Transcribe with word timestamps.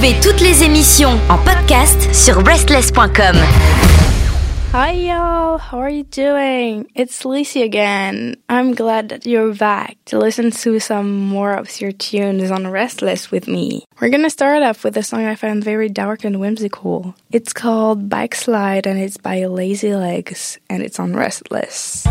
Toutes 0.00 0.40
les 0.42 0.62
émissions 0.62 1.18
en 1.30 1.38
podcast 1.38 2.14
sur 2.14 2.36
restless.com. 2.44 3.34
Hi 4.74 4.92
y'all, 4.92 5.58
how 5.58 5.78
are 5.80 5.90
you 5.90 6.04
doing? 6.04 6.86
It's 6.94 7.24
Lici 7.24 7.62
again. 7.62 8.36
I'm 8.48 8.74
glad 8.74 9.08
that 9.08 9.24
you're 9.24 9.54
back 9.54 9.96
to 10.06 10.18
listen 10.18 10.50
to 10.50 10.78
some 10.80 11.10
more 11.10 11.54
of 11.54 11.80
your 11.80 11.92
tunes 11.92 12.50
on 12.50 12.66
Restless 12.70 13.30
with 13.30 13.48
me. 13.48 13.84
We're 14.00 14.10
gonna 14.10 14.28
start 14.28 14.62
off 14.62 14.84
with 14.84 14.98
a 14.98 15.02
song 15.02 15.24
I 15.24 15.34
found 15.34 15.64
very 15.64 15.88
dark 15.88 16.24
and 16.24 16.40
whimsical. 16.40 17.14
It's 17.32 17.54
called 17.54 18.10
Backslide 18.10 18.86
and 18.86 19.00
it's 19.00 19.16
by 19.16 19.46
Lazy 19.46 19.94
Legs 19.94 20.58
and 20.68 20.82
it's 20.82 21.00
on 21.00 21.16
Restless. 21.16 22.06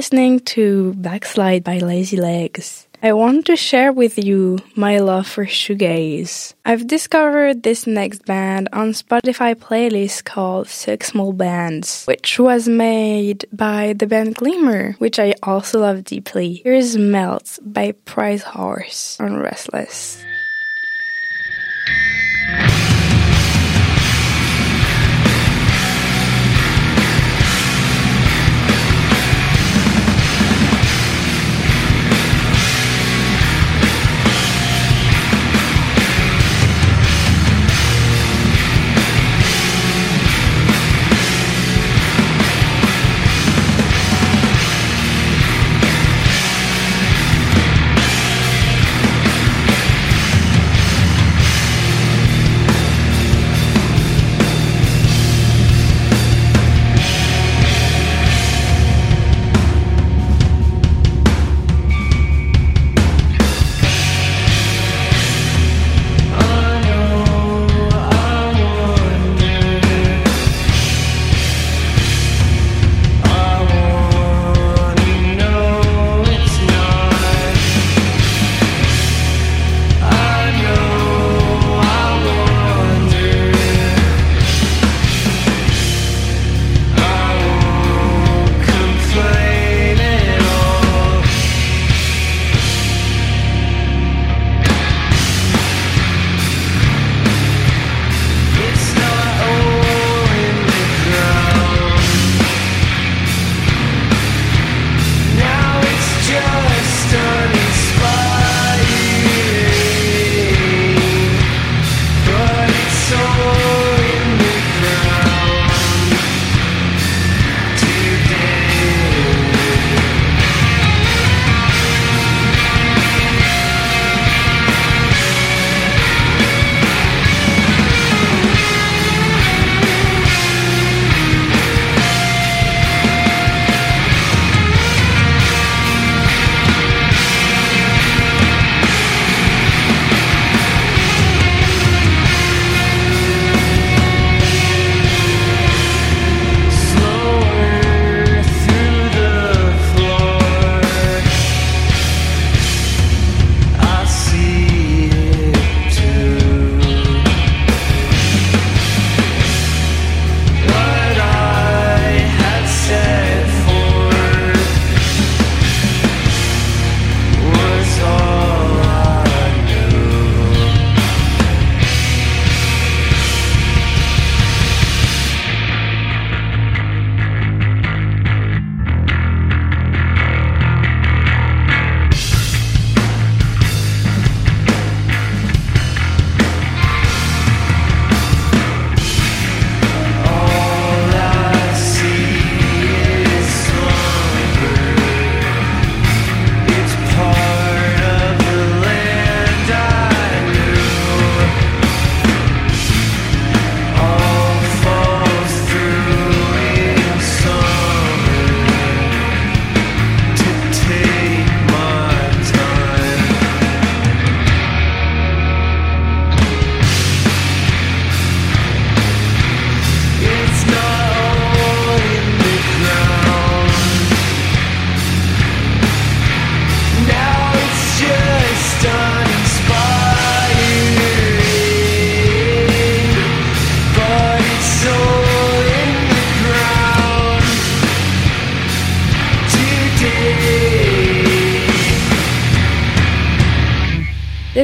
Listening 0.00 0.40
to 0.56 0.94
Backslide 0.94 1.62
by 1.62 1.76
Lazy 1.76 2.16
Legs, 2.16 2.88
I 3.02 3.12
want 3.12 3.44
to 3.44 3.54
share 3.54 3.92
with 3.92 4.16
you 4.16 4.58
my 4.74 4.96
love 4.98 5.26
for 5.26 5.44
shoegaze. 5.44 6.54
I've 6.64 6.86
discovered 6.86 7.62
this 7.62 7.86
next 7.86 8.24
band 8.24 8.70
on 8.72 8.92
Spotify 8.92 9.54
playlist 9.54 10.24
called 10.24 10.68
Six 10.68 11.08
Small 11.08 11.34
Bands, 11.34 12.06
which 12.06 12.38
was 12.38 12.66
made 12.66 13.44
by 13.52 13.92
the 13.92 14.06
band 14.06 14.36
Glimmer, 14.36 14.92
which 14.92 15.18
I 15.18 15.34
also 15.42 15.80
love 15.80 16.04
deeply. 16.04 16.62
Here's 16.64 16.96
Melt 16.96 17.58
by 17.60 17.92
Prize 17.92 18.42
Horse 18.42 19.20
on 19.20 19.36
Restless. 19.36 20.24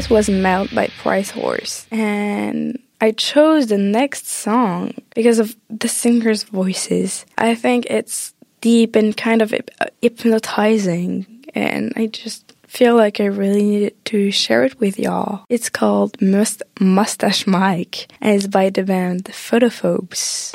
Was 0.08 0.28
Melt 0.28 0.72
by 0.74 0.88
Prize 0.98 1.30
Horse. 1.30 1.86
And 1.90 2.78
I 3.00 3.10
chose 3.12 3.66
the 3.66 3.76
next 3.78 4.28
song 4.28 4.94
because 5.14 5.38
of 5.38 5.56
the 5.68 5.88
singer's 5.88 6.44
voices. 6.44 7.26
I 7.36 7.54
think 7.54 7.86
it's 7.90 8.32
deep 8.60 8.94
and 8.96 9.16
kind 9.16 9.42
of 9.42 9.52
uh, 9.52 9.86
hypnotizing. 10.00 11.26
And 11.54 11.92
I 11.96 12.06
just 12.06 12.54
feel 12.66 12.94
like 12.94 13.20
I 13.20 13.26
really 13.26 13.62
needed 13.62 14.04
to 14.06 14.30
share 14.30 14.64
it 14.64 14.78
with 14.78 14.98
y'all. 14.98 15.44
It's 15.48 15.68
called 15.70 16.20
Must- 16.22 16.62
Mustache 16.80 17.46
Mike 17.46 18.06
and 18.20 18.36
it's 18.36 18.46
by 18.46 18.70
the 18.70 18.84
band 18.84 19.24
Phobophobes. 19.24 20.52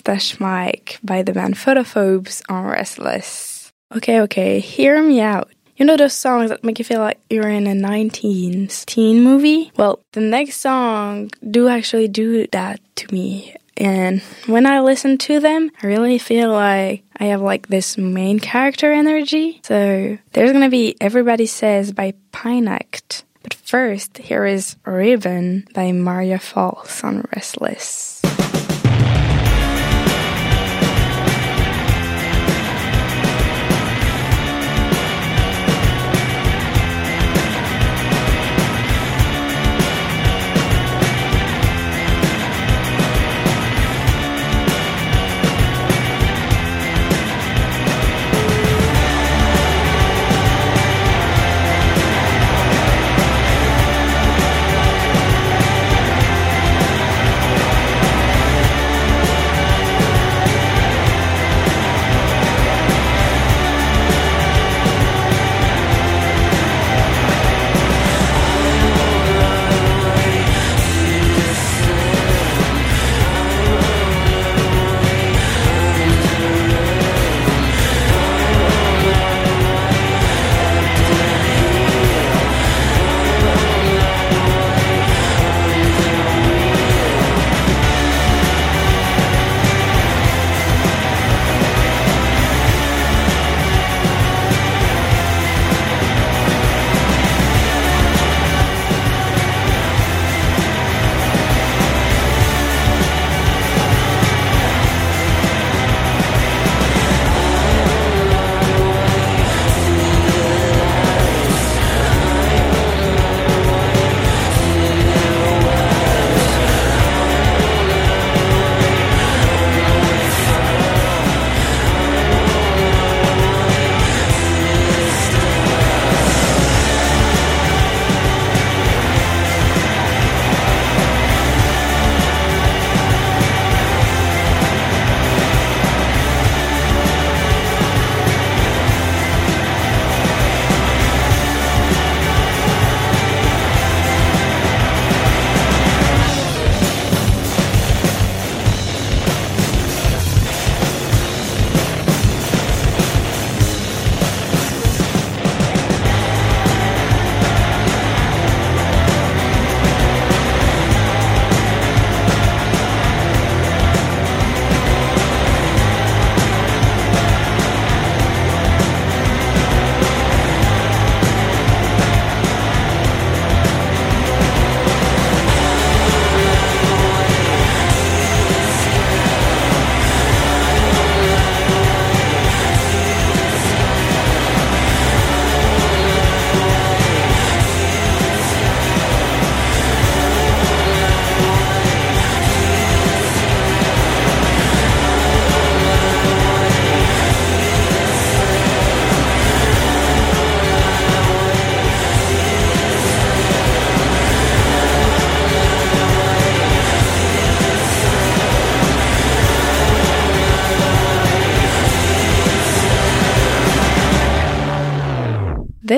Mustache 0.00 0.40
Mike 0.40 0.98
by 1.04 1.22
the 1.22 1.34
band 1.34 1.56
Phobophobes 1.56 2.40
on 2.48 2.64
Restless. 2.64 3.70
Okay, 3.94 4.22
okay, 4.22 4.58
hear 4.58 5.02
me 5.02 5.20
out. 5.20 5.50
You 5.76 5.84
know 5.84 5.98
those 5.98 6.14
songs 6.14 6.48
that 6.48 6.64
make 6.64 6.78
you 6.78 6.86
feel 6.86 7.00
like 7.00 7.20
you're 7.28 7.50
in 7.50 7.66
a 7.66 7.74
19s 7.74 8.86
teen 8.86 9.22
movie? 9.22 9.70
Well, 9.76 10.00
the 10.12 10.22
next 10.22 10.56
song 10.56 11.30
do 11.50 11.68
actually 11.68 12.08
do 12.08 12.46
that 12.52 12.80
to 12.96 13.12
me. 13.12 13.54
And 13.76 14.22
when 14.46 14.64
I 14.64 14.80
listen 14.80 15.18
to 15.18 15.38
them, 15.38 15.70
I 15.82 15.86
really 15.86 16.16
feel 16.16 16.50
like 16.50 17.04
I 17.18 17.24
have 17.24 17.42
like 17.42 17.68
this 17.68 17.98
main 17.98 18.40
character 18.40 18.92
energy. 18.92 19.60
So 19.64 20.16
there's 20.32 20.52
gonna 20.52 20.70
be 20.70 20.96
Everybody 20.98 21.44
Says 21.44 21.92
by 21.92 22.14
Pinact. 22.32 23.24
But 23.42 23.52
first, 23.52 24.16
here 24.16 24.46
is 24.46 24.76
Ribbon 24.86 25.68
by 25.74 25.92
Maria 25.92 26.38
False 26.38 27.04
on 27.04 27.26
Restless. 27.34 28.22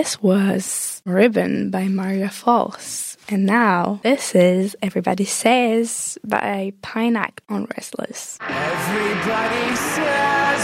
This 0.02 0.20
was 0.20 1.00
Ribbon 1.04 1.70
by 1.70 1.86
Maria 1.86 2.28
False. 2.28 3.16
And 3.28 3.46
now 3.46 4.00
this 4.02 4.34
is 4.34 4.74
Everybody 4.82 5.24
Says 5.24 6.18
by 6.24 6.72
Pinact 6.82 7.38
on 7.48 7.68
Restless. 7.76 8.36
Everybody 8.42 9.76
says 9.94 10.62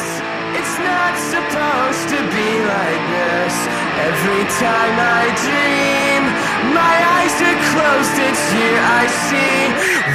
it's 0.58 0.76
not 0.82 1.14
supposed 1.30 2.06
to 2.10 2.20
be 2.34 2.50
like 2.66 3.04
this. 3.14 3.54
Every 4.10 4.44
time 4.58 4.96
I 5.06 5.30
dream, 5.46 6.22
my 6.74 6.96
eyes 7.14 7.38
are 7.38 7.60
closed, 7.70 8.18
it's 8.18 8.44
you 8.58 8.70
I 8.74 9.06
see. 9.22 9.54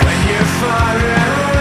When 0.04 0.20
you're 0.28 0.52
far 0.60 1.00
away, 1.00 1.53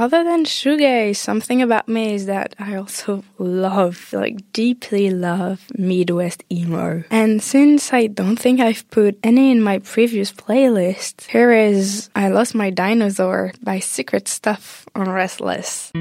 other 0.00 0.24
than 0.24 0.46
shoegaze, 0.46 1.16
something 1.16 1.60
about 1.60 1.86
me 1.86 2.14
is 2.14 2.24
that 2.24 2.54
I 2.58 2.76
also 2.76 3.22
love, 3.38 4.10
like 4.14 4.50
deeply 4.54 5.10
love 5.10 5.60
Midwest 5.76 6.42
emo. 6.50 7.04
And 7.10 7.42
since 7.42 7.92
I 7.92 8.06
don't 8.06 8.36
think 8.36 8.60
I've 8.60 8.88
put 8.90 9.18
any 9.22 9.50
in 9.50 9.60
my 9.60 9.80
previous 9.80 10.32
playlist, 10.32 11.26
here 11.26 11.52
is 11.52 12.08
I 12.16 12.30
Lost 12.30 12.54
My 12.54 12.70
Dinosaur 12.70 13.52
by 13.62 13.78
Secret 13.78 14.26
Stuff 14.26 14.86
on 14.94 15.10
Restless. 15.10 15.92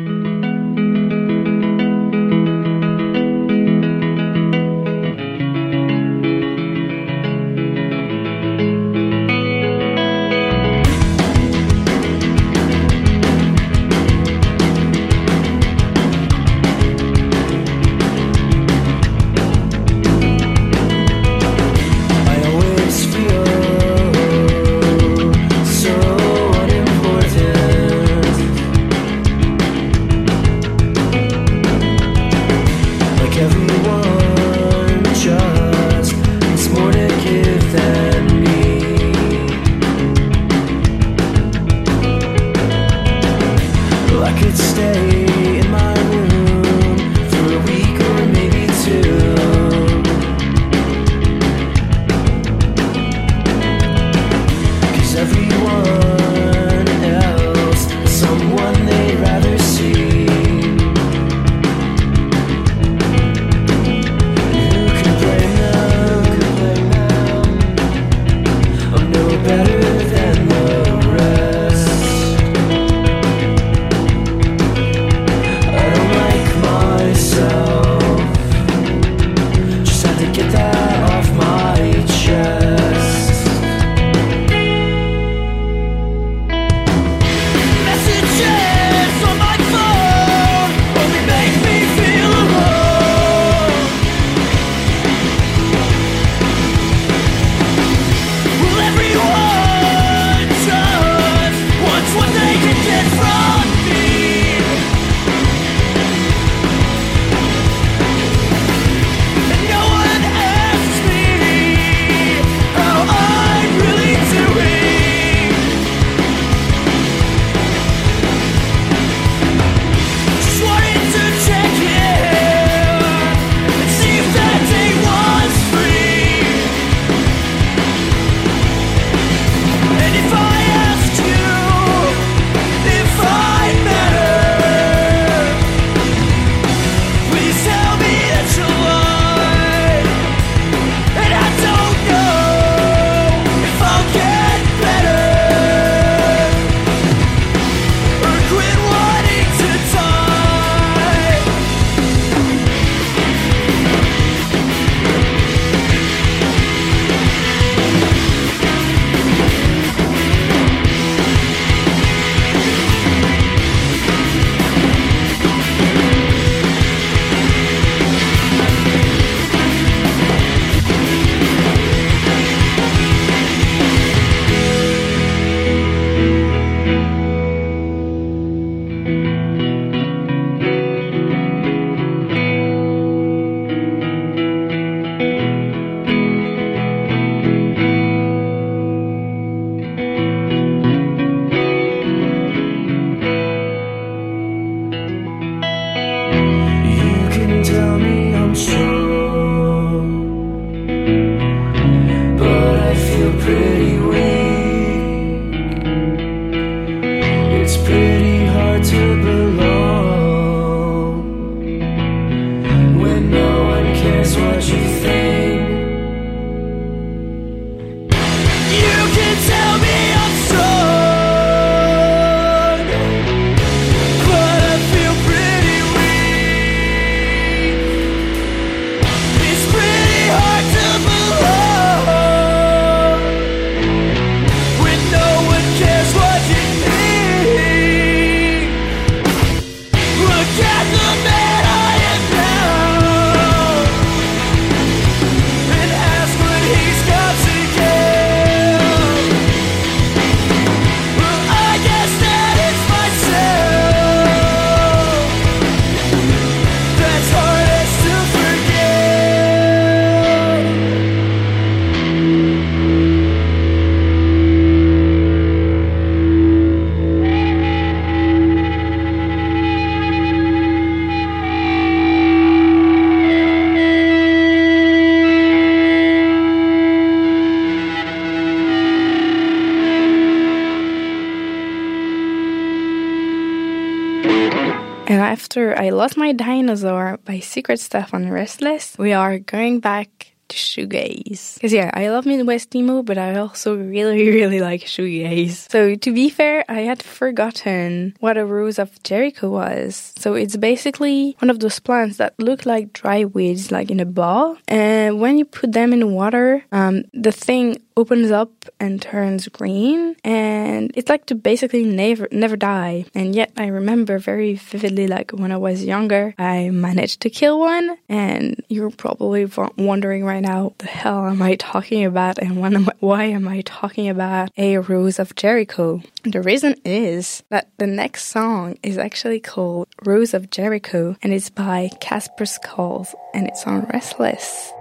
Dinosaur 286.70 287.18
by 287.26 287.40
Secret 287.40 287.80
Stuff 287.80 288.14
on 288.14 288.30
Restless, 288.30 288.96
we 289.00 289.12
are 289.12 289.40
going 289.40 289.80
back 289.80 290.36
to 290.50 290.56
shoegaze. 290.56 291.56
Because 291.56 291.74
yeah, 291.74 291.90
I 291.96 292.10
love 292.10 292.28
Midwest 292.28 292.76
emo, 292.76 293.02
but 293.02 293.18
I 293.18 293.38
also 293.38 293.76
really, 293.76 294.30
really 294.40 294.60
like 294.60 294.82
shoegaze. 294.82 295.72
So 295.72 295.96
to 295.96 296.14
be 296.14 296.30
fair, 296.30 296.66
I 296.70 296.82
had 296.82 297.02
forgotten 297.02 298.16
what 298.20 298.38
a 298.38 298.46
rose 298.46 298.78
of 298.78 299.02
Jericho 299.02 299.50
was. 299.50 300.14
So 300.18 300.36
it's 300.36 300.58
basically 300.58 301.36
one 301.40 301.50
of 301.50 301.60
those 301.60 301.80
plants 301.80 302.18
that 302.18 302.36
look 302.38 302.68
like 302.68 302.94
dry 302.94 303.26
weeds, 303.26 303.72
like 303.72 303.90
in 303.90 304.00
a 304.00 304.06
ball. 304.06 304.56
And 304.68 305.20
when 305.20 305.40
you 305.40 305.46
put 305.46 305.72
them 305.72 305.92
in 305.92 306.14
water, 306.14 306.64
um, 306.72 307.04
the 307.14 307.32
thing 307.32 307.82
opens 308.00 308.32
up 308.32 308.52
and 308.80 309.02
turns 309.02 309.48
green 309.50 310.16
and 310.24 310.92
it's 310.96 311.10
like 311.10 311.26
to 311.26 311.36
basically 311.36 311.84
never 311.84 312.28
never 312.32 312.56
die. 312.56 313.06
And 313.14 313.36
yet 313.36 313.52
i 313.58 313.68
remember 313.68 314.18
very 314.20 314.56
vividly 314.56 315.08
like 315.08 315.32
when 315.32 315.52
i 315.52 315.58
was 315.58 315.84
younger 315.84 316.34
i 316.38 316.70
managed 316.70 317.20
to 317.22 317.30
kill 317.30 317.60
one 317.60 317.98
and 318.08 318.64
you're 318.70 318.90
probably 318.90 319.50
wondering 319.78 320.24
right 320.24 320.42
now 320.42 320.74
the 320.78 320.88
hell 320.88 321.26
am 321.26 321.42
i 321.42 321.56
talking 321.56 322.06
about 322.06 322.38
and 322.38 322.58
am 322.58 322.90
I, 322.90 322.94
why 323.00 323.24
am 323.26 323.48
i 323.48 323.62
talking 323.62 324.08
about 324.08 324.52
a 324.58 324.78
rose 324.78 325.20
of 325.20 325.36
jericho? 325.36 326.02
The 326.24 326.42
reason 326.42 326.76
is 326.86 327.44
that 327.50 327.70
the 327.78 327.88
next 327.88 328.28
song 328.28 328.78
is 328.84 328.98
actually 328.98 329.40
called 329.40 329.88
rose 330.06 330.34
of 330.34 330.50
jericho 330.50 331.16
and 331.22 331.34
it's 331.34 331.50
by 331.50 331.90
Casper 332.00 332.46
Skulls 332.46 333.14
and 333.34 333.48
it's 333.48 333.66
on 333.66 333.86
restless 333.94 334.72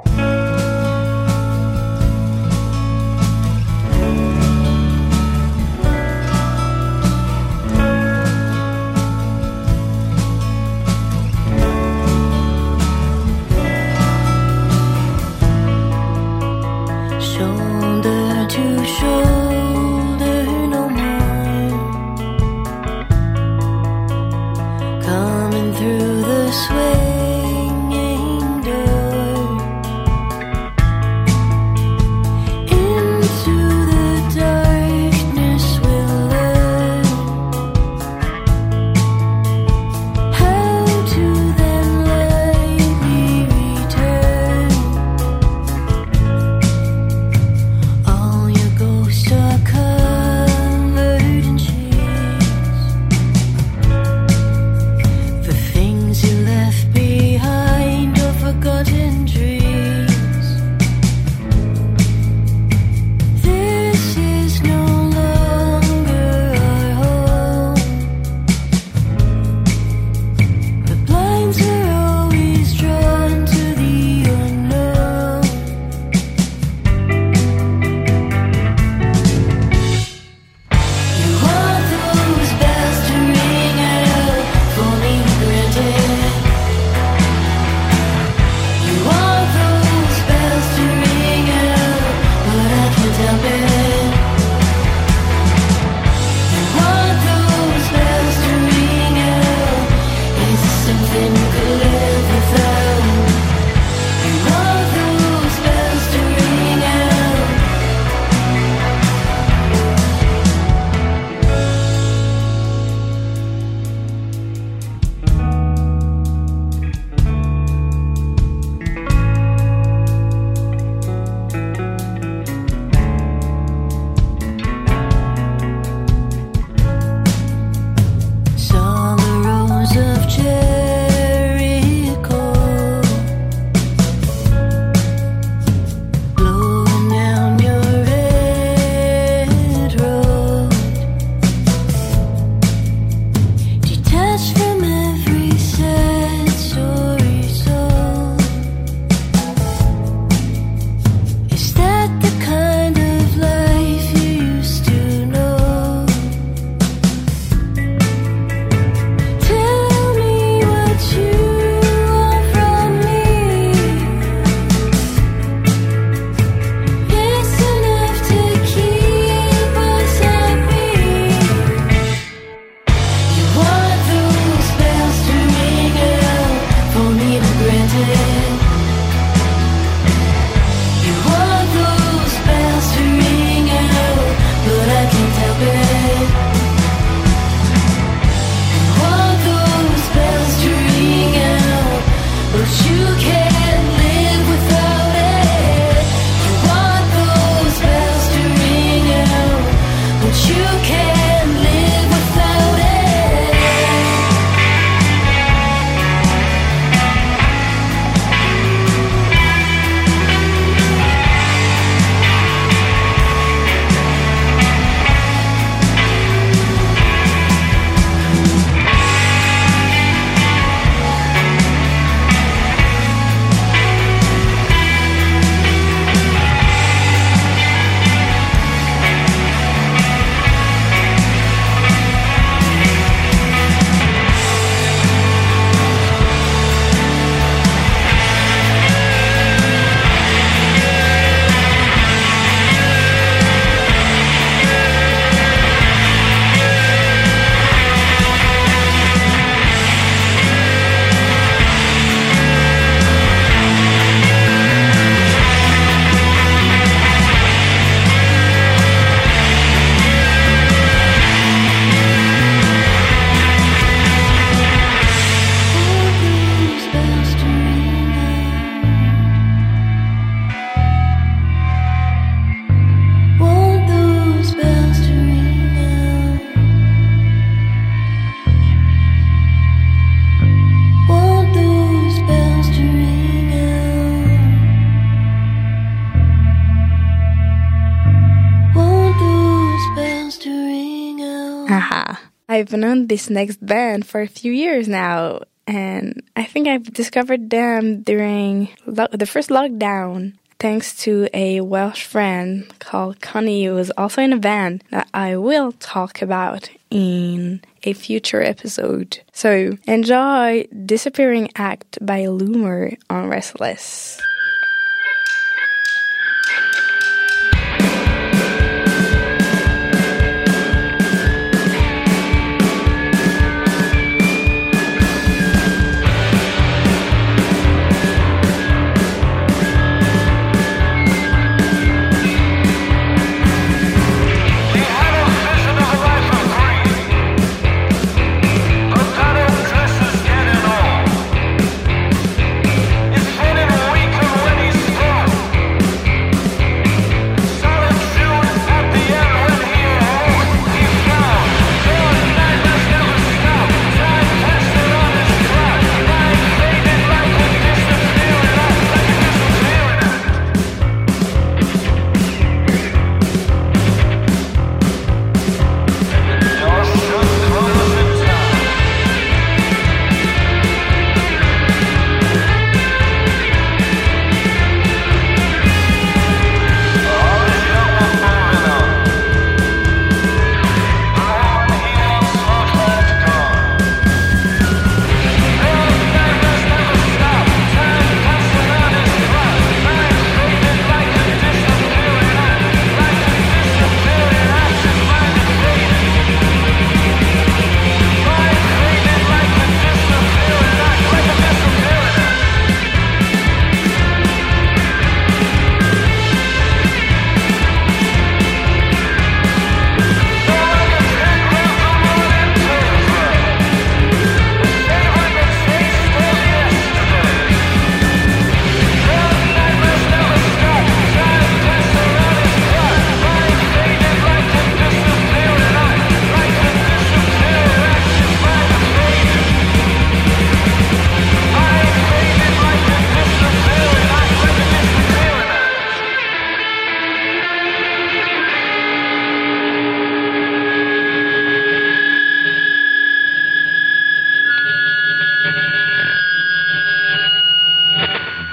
I've 292.49 292.73
known 292.73 293.07
this 293.07 293.29
next 293.29 293.65
band 293.65 294.07
for 294.07 294.21
a 294.21 294.27
few 294.27 294.53
years 294.53 294.89
now, 294.89 295.41
and 295.67 296.23
I 296.35 296.45
think 296.45 296.67
I've 296.67 296.93
discovered 296.93 297.51
them 297.51 298.03
during 298.03 298.71
lo- 298.87 299.13
the 299.13 299.27
first 299.27 299.51
lockdown 299.51 300.35
thanks 300.59 300.97
to 301.05 301.29
a 301.33 301.61
Welsh 301.61 302.05
friend 302.05 302.67
called 302.81 303.21
Connie 303.21 303.65
who 303.65 303.75
was 303.75 303.91
also 303.97 304.23
in 304.23 304.33
a 304.33 304.39
band 304.39 304.83
that 304.91 305.09
I 305.15 305.37
will 305.37 305.73
talk 305.73 306.23
about 306.23 306.71
in 306.91 307.61
a 307.85 307.93
future 307.93 308.43
episode. 308.43 309.21
So 309.33 309.77
enjoy 309.87 310.67
Disappearing 310.85 311.51
Act 311.55 311.99
by 312.05 312.23
Lumer 312.23 312.97
on 313.09 313.29
Restless. 313.29 314.21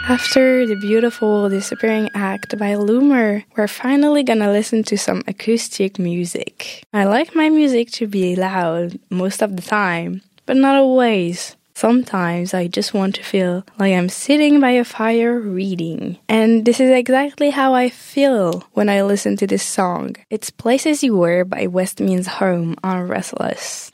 After 0.07 0.67
the 0.67 0.75
beautiful 0.75 1.49
Disappearing 1.49 2.11
Act 2.13 2.59
by 2.59 2.73
Lumer, 2.75 3.43
we're 3.57 3.67
finally 3.67 4.21
gonna 4.21 4.51
listen 4.51 4.83
to 4.83 4.97
some 4.99 5.23
acoustic 5.25 5.97
music. 5.97 6.83
I 6.93 7.05
like 7.05 7.33
my 7.33 7.49
music 7.49 7.89
to 7.93 8.05
be 8.05 8.35
loud 8.35 8.99
most 9.09 9.41
of 9.41 9.55
the 9.55 9.63
time, 9.63 10.21
but 10.45 10.57
not 10.57 10.75
always. 10.75 11.55
Sometimes 11.73 12.53
I 12.53 12.67
just 12.67 12.93
want 12.93 13.15
to 13.15 13.23
feel 13.23 13.65
like 13.79 13.95
I'm 13.95 14.07
sitting 14.07 14.61
by 14.61 14.77
a 14.77 14.83
fire 14.85 15.39
reading. 15.39 16.19
And 16.29 16.65
this 16.65 16.79
is 16.79 16.91
exactly 16.91 17.49
how 17.49 17.73
I 17.73 17.89
feel 17.89 18.63
when 18.73 18.89
I 18.89 19.01
listen 19.01 19.35
to 19.37 19.47
this 19.47 19.63
song. 19.63 20.17
It's 20.29 20.51
Places 20.51 21.03
You 21.03 21.17
Were 21.17 21.43
by 21.45 21.65
West 21.65 21.99
Means 21.99 22.27
Home 22.27 22.75
on 22.83 23.07
Restless. 23.07 23.91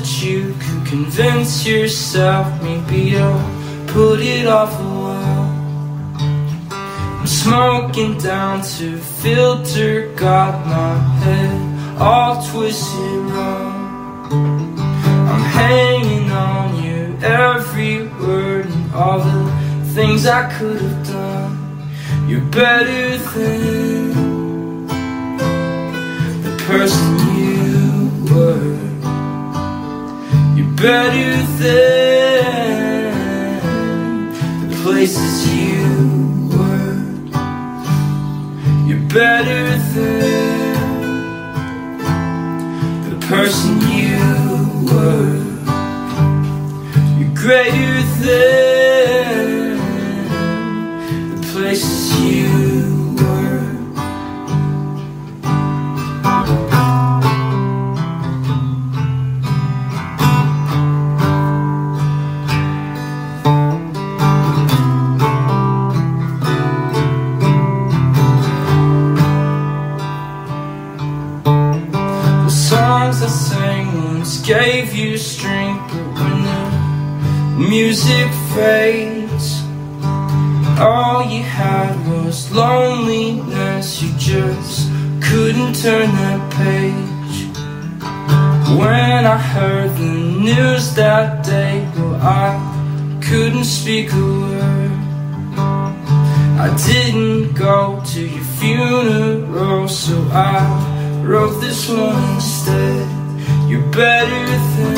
That 0.00 0.22
you 0.22 0.54
could 0.60 0.86
convince 0.86 1.66
yourself 1.66 2.46
maybe 2.62 3.10
you'll 3.10 3.42
put 3.86 4.20
it 4.20 4.46
off 4.46 4.72
a 4.80 4.84
while. 4.84 5.50
I'm 7.20 7.26
smoking 7.26 8.16
down 8.16 8.62
to 8.78 8.96
filter, 8.96 10.10
got 10.14 10.64
my 10.66 10.94
head 11.22 12.00
all 12.00 12.42
twisted 12.50 13.20
wrong. 13.30 14.78
I'm 15.30 15.44
hanging 15.60 16.30
on 16.30 16.82
you 16.82 17.18
every 17.22 18.06
word 18.24 18.66
and 18.66 18.94
all 18.94 19.18
the 19.18 19.92
things 19.94 20.24
I 20.24 20.50
could 20.56 20.80
have 20.80 21.06
done. 21.06 21.90
You're 22.26 22.40
better 22.40 23.18
than 23.18 24.86
the 26.42 26.64
person 26.66 27.36
you 27.36 27.39
better 30.80 31.36
than 31.58 33.12
the 34.66 34.76
places 34.82 35.46
you 35.54 35.84
were. 36.56 36.94
You're 38.86 39.06
better 39.10 39.76
than 39.92 41.18
the 43.10 43.16
person 43.26 43.72
you 43.92 44.18
were. 44.90 45.36
You're 47.18 47.34
greater 47.34 47.96
than 48.24 49.76
the 51.34 51.40
places 51.52 52.00
you 52.22 52.69
speak 93.90 94.12
a 94.12 94.16
word. 94.16 94.92
I 96.64 96.68
didn't 96.86 97.54
go 97.54 98.00
to 98.12 98.20
your 98.24 98.44
funeral, 98.60 99.88
so 99.88 100.16
I 100.30 101.22
wrote 101.24 101.60
this 101.60 101.88
one 101.88 102.34
instead. 102.34 103.08
You're 103.68 103.90
better 103.90 104.46
than 104.76 104.94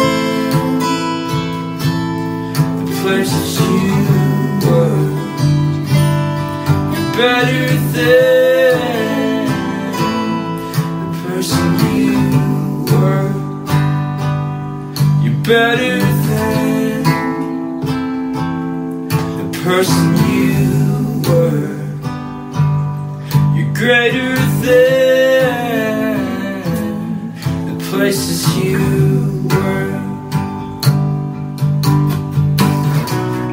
the 2.84 2.93
places 3.01 3.61
you 3.61 3.70
were. 4.66 5.05
You're 6.93 7.12
better 7.16 7.66
than 7.97 8.76
the 9.97 11.16
person 11.24 11.68
you 11.97 12.12
were. 12.93 13.30
You're 15.22 15.43
better 15.45 16.01
person 19.72 20.12
you 20.28 21.24
were. 21.28 21.72
You're 23.56 23.72
greater 23.72 24.34
than 24.66 26.12
the 27.68 27.76
places 27.88 28.38
you 28.58 28.80
were. 29.48 29.92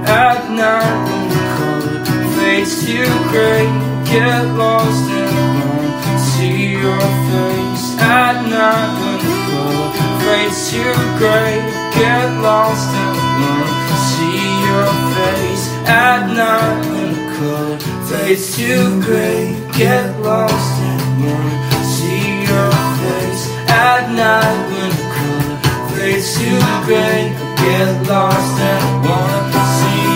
At 0.04 0.40
night 0.60 0.98
when 1.08 1.24
the 1.34 1.42
color 1.56 2.00
fades 2.36 2.74
to 2.86 3.00
gray, 3.32 3.66
get 4.12 4.44
lost 4.60 5.06
and 5.20 5.32
won't 5.72 6.20
see 6.20 6.60
your 6.84 7.06
face. 7.30 7.86
At 7.98 8.38
night 8.56 8.92
when 9.00 9.18
the 9.24 9.36
color 9.48 9.90
fades 10.24 10.60
to 10.72 10.84
gray, 11.18 11.56
get 11.96 12.28
lost 12.42 12.90
and 13.04 13.16
won't 13.40 14.00
see 14.12 14.44
your 14.68 14.92
face. 15.16 15.79
At 15.86 16.22
night 16.34 16.86
when 16.90 17.10
the 17.14 17.24
color 17.36 17.78
fades 18.08 18.56
to 18.58 19.02
gray, 19.02 19.56
get 19.78 20.20
lost 20.20 20.82
and 20.90 21.24
won't 21.24 21.86
see 21.94 22.26
your 22.50 22.72
face. 23.02 23.44
At 23.70 24.04
night 24.12 24.60
when 24.72 24.92
the 25.00 25.06
color 25.16 25.58
fades 25.96 26.30
to 26.38 26.50
gray, 26.86 27.22
get 27.64 28.08
lost 28.08 28.56
and 28.60 29.06
won't 29.06 29.54
see 29.78 30.09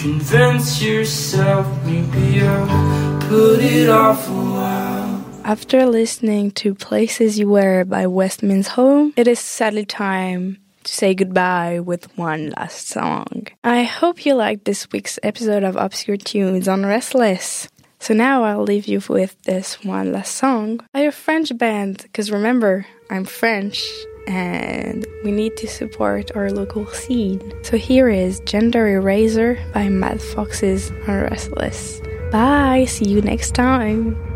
convince 0.00 0.80
yourself 0.80 1.66
maybe 1.84 2.40
I'll 2.40 3.20
put 3.20 3.60
it 3.60 3.90
off 3.90 4.28
a 4.28 4.32
while 4.32 5.24
After 5.44 5.84
listening 5.84 6.52
to 6.52 6.74
Places 6.74 7.38
You 7.38 7.50
Were 7.50 7.84
by 7.84 8.06
West 8.06 8.42
Means 8.42 8.68
Home, 8.68 9.12
it 9.16 9.28
is 9.28 9.38
sadly 9.38 9.84
time 9.84 10.56
to 10.84 10.92
say 10.92 11.14
goodbye 11.14 11.80
with 11.80 12.16
one 12.16 12.50
last 12.56 12.88
song. 12.88 13.48
I 13.62 13.82
hope 13.82 14.24
you 14.24 14.34
liked 14.34 14.64
this 14.64 14.88
week's 14.90 15.18
episode 15.22 15.64
of 15.64 15.76
Obscure 15.76 16.16
Tunes 16.16 16.66
on 16.66 16.86
Restless. 16.86 17.68
So 17.98 18.14
now 18.14 18.44
I'll 18.44 18.62
leave 18.62 18.86
you 18.86 19.02
with 19.06 19.36
this 19.42 19.84
one 19.84 20.12
last 20.12 20.34
song 20.36 20.80
by 20.94 21.00
a 21.00 21.12
French 21.12 21.56
band, 21.58 21.98
because 22.04 22.30
remember, 22.30 22.86
I'm 23.10 23.26
French 23.26 23.84
and 24.30 25.06
we 25.24 25.32
need 25.32 25.56
to 25.56 25.66
support 25.66 26.30
our 26.36 26.50
local 26.50 26.86
scene. 26.86 27.52
So 27.64 27.76
here 27.76 28.08
is 28.08 28.38
Gender 28.40 28.86
Eraser 28.86 29.58
by 29.74 29.88
Mad 29.88 30.22
Foxes 30.22 30.90
on 31.08 31.22
Restless. 31.22 32.00
Bye, 32.30 32.84
see 32.88 33.08
you 33.08 33.20
next 33.22 33.54
time. 33.54 34.29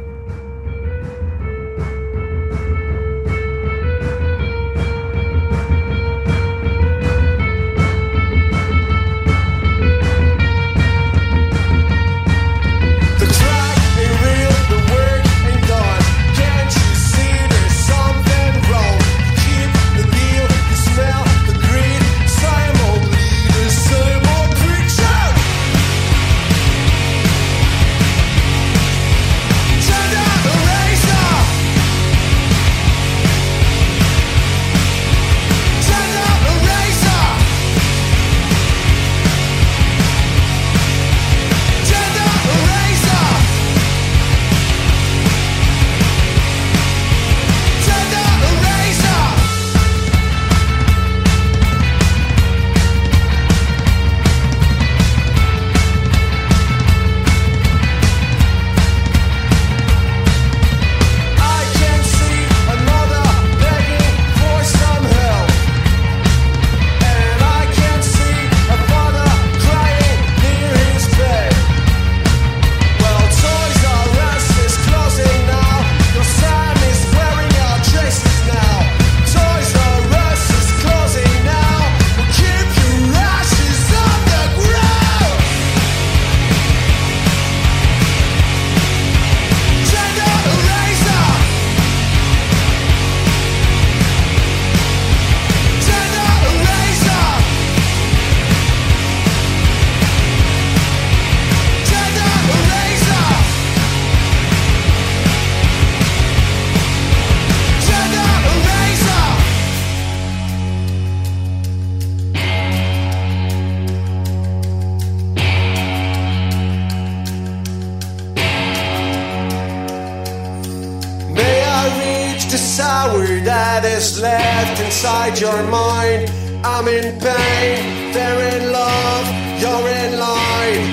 Is 124.05 124.20
left 124.20 124.80
inside 124.84 125.38
your 125.40 125.62
mind? 125.64 126.30
I'm 126.62 126.86
in 126.88 127.07
pain, 127.20 128.12
they're 128.12 128.42
in 128.55 128.72
love, 128.72 129.26
you're 129.62 129.86
in 130.02 130.11
line. 130.28 130.84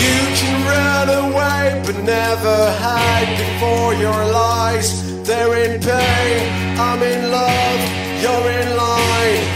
You 0.00 0.16
can 0.38 0.56
run 0.74 1.08
away, 1.24 1.82
but 1.86 1.96
never 2.02 2.56
hide 2.84 3.32
before 3.44 3.94
your 3.94 4.20
lies. 4.40 4.88
They're 5.28 5.56
in 5.64 5.80
pain, 5.80 6.78
I'm 6.88 7.02
in 7.02 7.30
love, 7.30 7.80
you're 8.22 8.50
in 8.60 8.68
line. 8.76 9.55